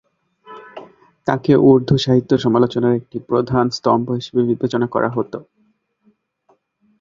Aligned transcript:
তাকে 1.27 1.51
উর্দু 1.67 1.95
সাহিত্য 1.97 2.31
সমালোচনার 2.37 2.97
একটি 2.99 3.17
প্রধান 3.29 3.65
স্তম্ভ 3.77 4.07
হিসেবে 4.19 4.41
বিবেচনা 4.49 4.87
করা 4.93 5.09
হত। 5.15 5.33